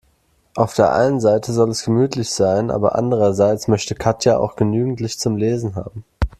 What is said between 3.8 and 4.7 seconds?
Katja auch